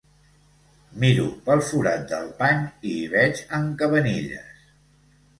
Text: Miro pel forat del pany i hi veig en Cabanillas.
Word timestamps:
Miro 1.01 1.25
pel 1.49 1.59
forat 1.67 2.07
del 2.13 2.31
pany 2.39 2.63
i 2.91 2.93
hi 3.01 3.03
veig 3.11 3.43
en 3.59 3.67
Cabanillas. 3.83 4.65